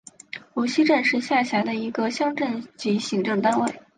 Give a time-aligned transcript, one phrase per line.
[0.55, 3.71] 罗溪镇是下辖的一个乡镇级行政单位。